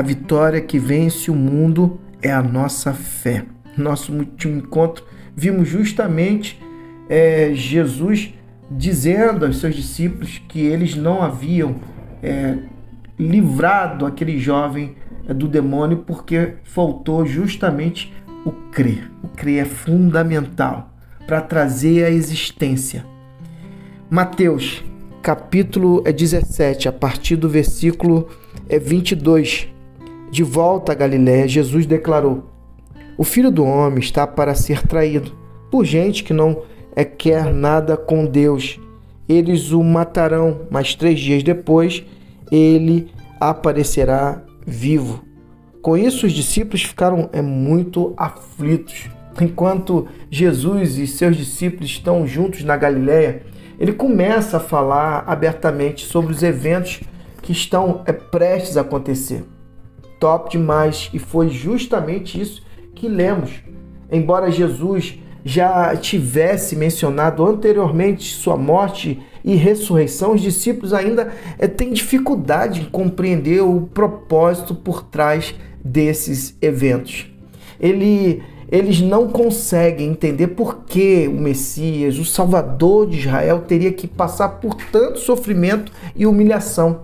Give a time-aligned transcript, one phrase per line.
[0.00, 3.44] A vitória que vence o mundo é a nossa fé.
[3.76, 5.04] Nosso último encontro,
[5.36, 6.58] vimos justamente
[7.06, 8.32] é, Jesus
[8.70, 11.76] dizendo aos seus discípulos que eles não haviam
[12.22, 12.56] é,
[13.18, 14.96] livrado aquele jovem
[15.28, 18.10] é, do demônio porque faltou justamente
[18.46, 19.10] o crer.
[19.22, 20.94] O crer é fundamental
[21.26, 23.04] para trazer a existência.
[24.08, 24.82] Mateus,
[25.20, 28.30] capítulo 17, a partir do versículo
[28.66, 29.68] 22.
[30.30, 32.44] De volta a Galiléia, Jesus declarou:
[33.18, 35.32] O filho do homem está para ser traído
[35.70, 36.62] por gente que não
[36.94, 38.78] é, quer nada com Deus.
[39.28, 42.04] Eles o matarão, mas três dias depois
[42.50, 45.24] ele aparecerá vivo.
[45.82, 49.08] Com isso, os discípulos ficaram é, muito aflitos.
[49.40, 53.42] Enquanto Jesus e seus discípulos estão juntos na Galiléia,
[53.80, 57.00] ele começa a falar abertamente sobre os eventos
[57.42, 59.44] que estão é, prestes a acontecer
[60.20, 62.62] top demais e foi justamente isso
[62.94, 63.50] que lemos.
[64.12, 71.92] Embora Jesus já tivesse mencionado anteriormente sua morte e ressurreição, os discípulos ainda é, têm
[71.92, 77.26] dificuldade em compreender o propósito por trás desses eventos.
[77.80, 84.06] Ele, eles não conseguem entender por que o Messias, o Salvador de Israel, teria que
[84.06, 87.00] passar por tanto sofrimento e humilhação.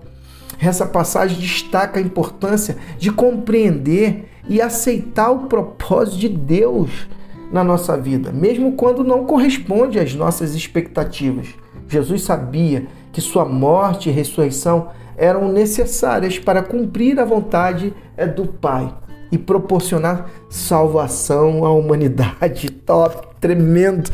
[0.59, 7.07] Essa passagem destaca a importância de compreender e aceitar o propósito de Deus
[7.51, 11.47] na nossa vida, mesmo quando não corresponde às nossas expectativas.
[11.87, 18.45] Jesus sabia que sua morte e ressurreição eram necessárias para cumprir a vontade é, do
[18.45, 18.93] Pai
[19.31, 22.69] e proporcionar salvação à humanidade.
[22.85, 24.11] Top, tremendo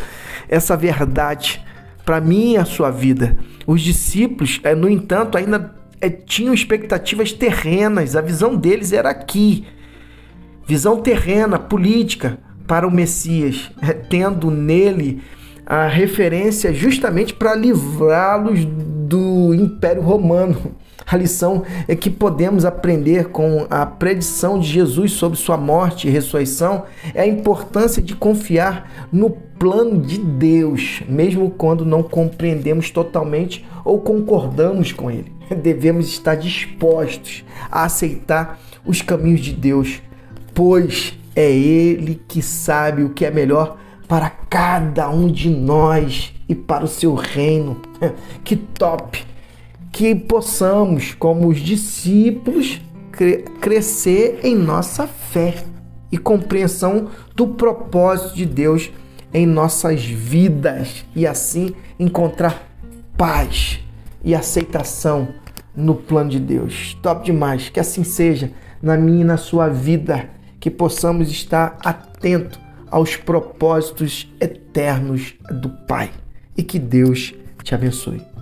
[0.47, 1.63] essa verdade
[2.05, 3.37] para mim e a sua vida.
[3.65, 9.65] Os discípulos, é, no entanto, ainda é, tinham expectativas terrenas, a visão deles era aqui.
[10.67, 12.37] Visão terrena, política
[12.67, 15.21] para o Messias, é, tendo nele
[15.65, 20.75] a referência justamente para livrá-los do Império Romano.
[21.05, 26.11] A lição é que podemos aprender com a predição de Jesus sobre sua morte e
[26.11, 26.83] ressurreição
[27.13, 33.99] é a importância de confiar no plano de Deus, mesmo quando não compreendemos totalmente ou
[33.99, 35.32] concordamos com ele.
[35.61, 40.01] Devemos estar dispostos a aceitar os caminhos de Deus,
[40.53, 43.77] pois é Ele que sabe o que é melhor
[44.07, 47.81] para cada um de nós e para o seu reino.
[48.43, 49.25] Que top!
[49.91, 55.63] Que possamos, como os discípulos, cre crescer em nossa fé
[56.11, 58.91] e compreensão do propósito de Deus
[59.33, 62.67] em nossas vidas e assim encontrar
[63.17, 63.79] paz
[64.23, 65.27] e aceitação
[65.75, 66.97] no plano de Deus.
[67.01, 67.69] Top demais.
[67.69, 68.51] Que assim seja
[68.81, 70.29] na minha e na sua vida,
[70.59, 76.11] que possamos estar atento aos propósitos eternos do Pai
[76.55, 78.32] e que Deus te abençoe.